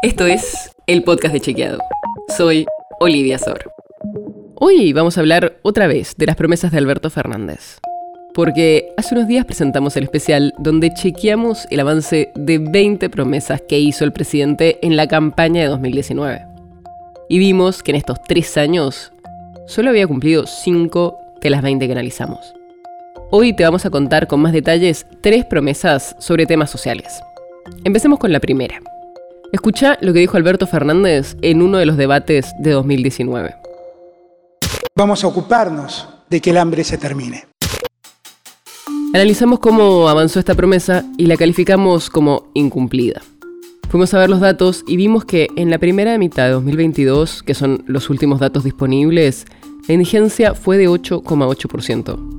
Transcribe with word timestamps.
Esto 0.00 0.26
es 0.26 0.70
el 0.86 1.02
podcast 1.02 1.34
de 1.34 1.40
Chequeado. 1.40 1.80
Soy 2.36 2.66
Olivia 3.00 3.36
Sor. 3.36 3.72
Hoy 4.54 4.92
vamos 4.92 5.16
a 5.16 5.20
hablar 5.20 5.58
otra 5.62 5.88
vez 5.88 6.14
de 6.16 6.26
las 6.26 6.36
promesas 6.36 6.70
de 6.70 6.78
Alberto 6.78 7.10
Fernández. 7.10 7.80
Porque 8.32 8.90
hace 8.96 9.16
unos 9.16 9.26
días 9.26 9.44
presentamos 9.44 9.96
el 9.96 10.04
especial 10.04 10.54
donde 10.56 10.94
chequeamos 10.94 11.66
el 11.72 11.80
avance 11.80 12.30
de 12.36 12.58
20 12.58 13.10
promesas 13.10 13.60
que 13.68 13.80
hizo 13.80 14.04
el 14.04 14.12
presidente 14.12 14.78
en 14.82 14.96
la 14.96 15.08
campaña 15.08 15.62
de 15.62 15.66
2019. 15.66 16.46
Y 17.28 17.40
vimos 17.40 17.82
que 17.82 17.90
en 17.90 17.96
estos 17.96 18.22
tres 18.22 18.56
años 18.56 19.12
solo 19.66 19.90
había 19.90 20.06
cumplido 20.06 20.46
5 20.46 21.18
de 21.40 21.50
las 21.50 21.60
20 21.60 21.86
que 21.86 21.92
analizamos. 21.92 22.54
Hoy 23.32 23.52
te 23.52 23.64
vamos 23.64 23.84
a 23.84 23.90
contar 23.90 24.28
con 24.28 24.38
más 24.38 24.52
detalles 24.52 25.06
tres 25.22 25.44
promesas 25.44 26.14
sobre 26.20 26.46
temas 26.46 26.70
sociales. 26.70 27.20
Empecemos 27.82 28.20
con 28.20 28.30
la 28.30 28.38
primera. 28.38 28.80
Escucha 29.50 29.96
lo 30.02 30.12
que 30.12 30.18
dijo 30.18 30.36
Alberto 30.36 30.66
Fernández 30.66 31.36
en 31.40 31.62
uno 31.62 31.78
de 31.78 31.86
los 31.86 31.96
debates 31.96 32.52
de 32.58 32.72
2019. 32.72 33.54
Vamos 34.94 35.24
a 35.24 35.26
ocuparnos 35.26 36.06
de 36.28 36.42
que 36.42 36.50
el 36.50 36.58
hambre 36.58 36.84
se 36.84 36.98
termine. 36.98 37.46
Analizamos 39.14 39.58
cómo 39.58 40.10
avanzó 40.10 40.38
esta 40.38 40.54
promesa 40.54 41.04
y 41.16 41.26
la 41.26 41.36
calificamos 41.36 42.10
como 42.10 42.50
incumplida. 42.52 43.22
Fuimos 43.88 44.12
a 44.12 44.18
ver 44.18 44.28
los 44.28 44.40
datos 44.40 44.84
y 44.86 44.96
vimos 44.96 45.24
que 45.24 45.48
en 45.56 45.70
la 45.70 45.78
primera 45.78 46.18
mitad 46.18 46.44
de 46.44 46.50
2022, 46.50 47.42
que 47.42 47.54
son 47.54 47.84
los 47.86 48.10
últimos 48.10 48.40
datos 48.40 48.64
disponibles, 48.64 49.46
la 49.86 49.94
indigencia 49.94 50.54
fue 50.54 50.76
de 50.76 50.90
8,8%. 50.90 52.37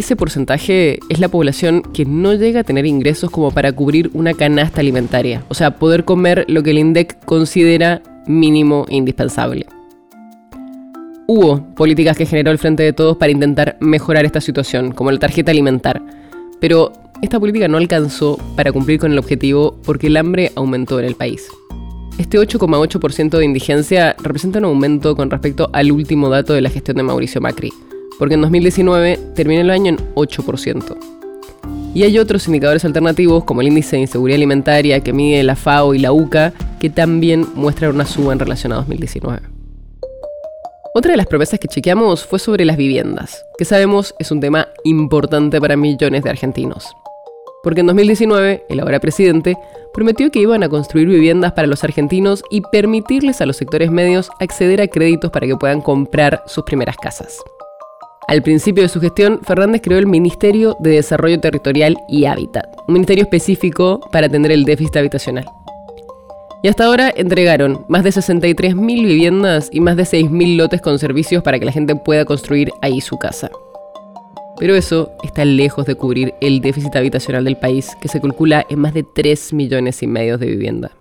Ese 0.00 0.16
porcentaje 0.16 0.98
es 1.10 1.20
la 1.20 1.28
población 1.28 1.82
que 1.82 2.06
no 2.06 2.32
llega 2.32 2.60
a 2.60 2.64
tener 2.64 2.86
ingresos 2.86 3.28
como 3.30 3.50
para 3.50 3.70
cubrir 3.72 4.10
una 4.14 4.32
canasta 4.32 4.80
alimentaria, 4.80 5.44
o 5.48 5.54
sea, 5.54 5.76
poder 5.76 6.06
comer 6.06 6.46
lo 6.48 6.62
que 6.62 6.70
el 6.70 6.78
INDEC 6.78 7.22
considera 7.26 8.00
mínimo 8.26 8.86
e 8.88 8.96
indispensable. 8.96 9.66
Hubo 11.26 11.74
políticas 11.74 12.16
que 12.16 12.24
generó 12.24 12.50
el 12.50 12.56
Frente 12.56 12.82
de 12.82 12.94
Todos 12.94 13.18
para 13.18 13.30
intentar 13.30 13.76
mejorar 13.80 14.24
esta 14.24 14.40
situación, 14.40 14.92
como 14.92 15.10
la 15.10 15.18
tarjeta 15.18 15.50
alimentar, 15.50 16.02
pero 16.60 16.94
esta 17.20 17.38
política 17.38 17.68
no 17.68 17.76
alcanzó 17.76 18.38
para 18.56 18.72
cumplir 18.72 18.98
con 18.98 19.12
el 19.12 19.18
objetivo 19.18 19.78
porque 19.84 20.06
el 20.06 20.16
hambre 20.16 20.50
aumentó 20.54 20.98
en 20.98 21.04
el 21.04 21.14
país. 21.14 21.46
Este 22.16 22.38
8,8% 22.38 23.36
de 23.36 23.44
indigencia 23.44 24.16
representa 24.18 24.60
un 24.60 24.64
aumento 24.64 25.14
con 25.14 25.28
respecto 25.28 25.68
al 25.74 25.92
último 25.92 26.30
dato 26.30 26.54
de 26.54 26.62
la 26.62 26.70
gestión 26.70 26.96
de 26.96 27.02
Mauricio 27.02 27.42
Macri, 27.42 27.70
porque 28.20 28.34
en 28.34 28.42
2019 28.42 29.18
terminó 29.34 29.62
el 29.62 29.70
año 29.70 29.88
en 29.88 29.96
8%. 30.14 30.96
Y 31.94 32.02
hay 32.02 32.18
otros 32.18 32.46
indicadores 32.46 32.84
alternativos 32.84 33.44
como 33.44 33.62
el 33.62 33.68
índice 33.68 33.96
de 33.96 34.02
inseguridad 34.02 34.36
alimentaria 34.36 35.00
que 35.00 35.14
mide 35.14 35.42
la 35.42 35.56
FAO 35.56 35.94
y 35.94 35.98
la 36.00 36.12
UCA 36.12 36.52
que 36.78 36.90
también 36.90 37.46
muestran 37.54 37.94
una 37.94 38.04
suba 38.04 38.34
en 38.34 38.38
relación 38.38 38.72
a 38.72 38.76
2019. 38.76 39.40
Otra 40.94 41.12
de 41.12 41.16
las 41.16 41.28
promesas 41.28 41.58
que 41.58 41.68
chequeamos 41.68 42.26
fue 42.26 42.38
sobre 42.38 42.66
las 42.66 42.76
viviendas, 42.76 43.42
que 43.56 43.64
sabemos 43.64 44.14
es 44.18 44.30
un 44.30 44.40
tema 44.40 44.68
importante 44.84 45.58
para 45.58 45.78
millones 45.78 46.22
de 46.22 46.28
argentinos. 46.28 46.94
Porque 47.62 47.80
en 47.80 47.86
2019, 47.86 48.64
el 48.68 48.80
ahora 48.80 49.00
presidente 49.00 49.56
prometió 49.94 50.30
que 50.30 50.40
iban 50.40 50.62
a 50.62 50.68
construir 50.68 51.08
viviendas 51.08 51.52
para 51.52 51.68
los 51.68 51.84
argentinos 51.84 52.44
y 52.50 52.60
permitirles 52.60 53.40
a 53.40 53.46
los 53.46 53.56
sectores 53.56 53.90
medios 53.90 54.28
acceder 54.40 54.82
a 54.82 54.88
créditos 54.88 55.30
para 55.30 55.46
que 55.46 55.56
puedan 55.56 55.80
comprar 55.80 56.42
sus 56.46 56.64
primeras 56.64 56.98
casas. 56.98 57.38
Al 58.30 58.44
principio 58.44 58.84
de 58.84 58.88
su 58.88 59.00
gestión, 59.00 59.40
Fernández 59.42 59.80
creó 59.82 59.98
el 59.98 60.06
Ministerio 60.06 60.76
de 60.78 60.90
Desarrollo 60.90 61.40
Territorial 61.40 61.96
y 62.08 62.26
Hábitat, 62.26 62.64
un 62.86 62.94
ministerio 62.94 63.24
específico 63.24 63.98
para 64.12 64.28
atender 64.28 64.52
el 64.52 64.64
déficit 64.64 64.98
habitacional. 64.98 65.46
Y 66.62 66.68
hasta 66.68 66.84
ahora 66.84 67.12
entregaron 67.16 67.84
más 67.88 68.04
de 68.04 68.10
63.000 68.10 68.86
viviendas 68.86 69.68
y 69.72 69.80
más 69.80 69.96
de 69.96 70.04
6.000 70.04 70.58
lotes 70.58 70.80
con 70.80 71.00
servicios 71.00 71.42
para 71.42 71.58
que 71.58 71.64
la 71.64 71.72
gente 71.72 71.96
pueda 71.96 72.24
construir 72.24 72.70
ahí 72.82 73.00
su 73.00 73.18
casa. 73.18 73.50
Pero 74.60 74.76
eso 74.76 75.10
está 75.24 75.44
lejos 75.44 75.84
de 75.86 75.96
cubrir 75.96 76.32
el 76.40 76.60
déficit 76.60 76.94
habitacional 76.94 77.42
del 77.42 77.56
país, 77.56 77.96
que 78.00 78.06
se 78.06 78.20
calcula 78.20 78.64
en 78.70 78.78
más 78.78 78.94
de 78.94 79.04
3 79.12 79.54
millones 79.54 80.04
y 80.04 80.06
medio 80.06 80.38
de 80.38 80.46
vivienda. 80.46 80.92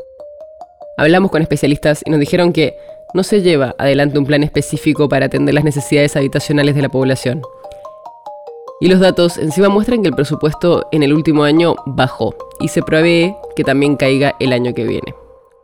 Hablamos 0.98 1.30
con 1.30 1.44
especialistas 1.44 2.02
y 2.03 2.09
nos 2.09 2.20
dijeron 2.20 2.53
que 2.53 2.74
no 3.14 3.24
se 3.24 3.42
lleva 3.42 3.75
adelante 3.78 4.20
un 4.20 4.25
plan 4.25 4.44
específico 4.44 5.09
para 5.09 5.28
atender 5.28 5.56
las 5.56 5.64
necesidades 5.64 6.16
habitacionales 6.16 6.75
de 6.75 6.81
la 6.81 6.90
población. 6.90 7.42
Y 8.81 8.88
los 8.88 9.00
datos 9.00 9.38
encima 9.38 9.70
muestran 9.70 10.02
que 10.02 10.09
el 10.09 10.16
presupuesto 10.16 10.88
en 10.92 11.03
el 11.03 11.14
último 11.14 11.44
año 11.44 11.75
bajó 11.86 12.36
y 12.59 12.70
se 12.70 12.81
prevé 12.81 13.36
que 13.56 13.64
también 13.64 13.97
caiga 13.97 14.36
el 14.40 14.53
año 14.53 14.74
que 14.74 14.86
viene. 14.86 15.14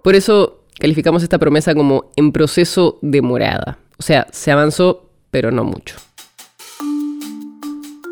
Por 0.03 0.16
eso 0.16 0.57
calificamos 0.78 1.23
esta 1.23 1.38
promesa 1.38 1.73
como 1.73 2.11
en 2.16 2.31
proceso 2.31 2.97
de 3.01 3.22
morada. 3.22 3.77
O 3.97 4.03
sea, 4.03 4.27
se 4.31 4.51
avanzó, 4.51 5.06
pero 5.31 5.51
no 5.51 5.63
mucho. 5.63 5.95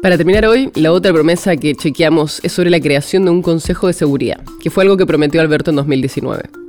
Para 0.02 0.18
terminar 0.18 0.46
hoy, 0.46 0.70
la 0.76 0.92
otra 0.92 1.12
promesa 1.14 1.56
que 1.56 1.76
chequeamos 1.76 2.44
es 2.44 2.52
sobre 2.52 2.70
la 2.70 2.80
creación 2.80 3.26
de 3.26 3.32
un 3.32 3.42
Consejo 3.42 3.88
de 3.88 3.94
Seguridad, 3.94 4.42
que 4.62 4.70
fue 4.70 4.84
algo 4.84 4.98
que 4.98 5.06
prometió 5.06 5.42
Alberto 5.42 5.72
en 5.72 5.78
2019. 5.78 6.63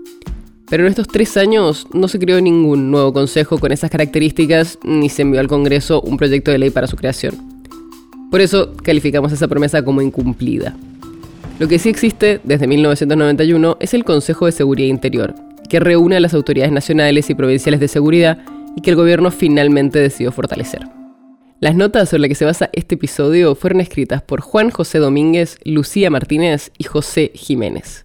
Pero 0.69 0.85
en 0.85 0.91
estos 0.91 1.09
tres 1.09 1.37
años 1.37 1.87
no 1.93 2.09
se 2.09 2.19
creó 2.19 2.41
ningún 2.41 2.91
nuevo 2.91 3.13
consejo 3.13 3.59
con 3.59 3.71
esas 3.71 3.91
características 3.91 4.79
ni 4.83 5.09
se 5.09 5.23
envió 5.23 5.41
al 5.41 5.49
Congreso 5.49 6.01
un 6.01 6.17
proyecto 6.17 6.51
de 6.51 6.59
ley 6.59 6.71
para 6.71 6.87
su 6.87 6.97
creación. 6.97 7.35
Por 8.31 8.41
eso 8.41 8.73
calificamos 8.83 9.33
esa 9.33 9.47
promesa 9.47 9.85
como 9.85 10.01
incumplida. 10.01 10.75
Lo 11.59 11.69
que 11.69 11.79
sí 11.79 11.89
existe 11.89 12.41
desde 12.43 12.67
1991 12.67 13.77
es 13.79 13.95
el 13.95 14.05
Consejo 14.05 14.47
de 14.47 14.53
Seguridad 14.53 14.89
Interior, 14.89 15.35
que 15.69 15.79
reúne 15.79 16.17
a 16.17 16.21
las 16.21 16.35
autoridades 16.35 16.73
nacionales 16.73 17.31
y 17.31 17.35
provinciales 17.35 17.79
de 17.79 17.89
seguridad 17.89 18.39
y 18.75 18.81
que 18.81 18.91
el 18.91 18.97
gobierno 18.97 19.31
finalmente 19.31 20.01
decidió 20.01 20.33
fortalecer. 20.33 20.89
Las 21.61 21.77
notas 21.77 22.09
sobre 22.09 22.23
las 22.23 22.29
que 22.31 22.35
se 22.35 22.45
basa 22.45 22.71
este 22.73 22.97
episodio 22.97 23.55
fueron 23.55 23.81
escritas 23.81 24.21
por 24.23 24.41
Juan 24.41 24.71
José 24.71 24.99
Domínguez, 24.99 25.59
Lucía 25.65 26.11
Martínez 26.11 26.73
y 26.77 26.85
José 26.85 27.31
Jiménez. 27.35 28.05